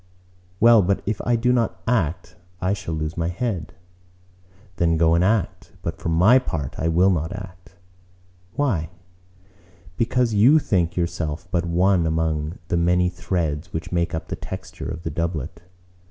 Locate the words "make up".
13.91-14.29